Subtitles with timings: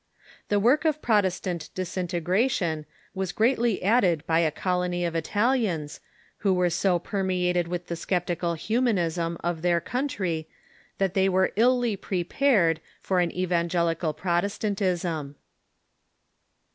[0.49, 5.99] The work of Protestant disin tegration was greatly aided by a colonj^ of Italians,
[6.37, 10.47] who were 80 permeated with the sceptical Humanism of their country
[10.97, 15.35] that they were illy prepared for an evangelical Protestantism.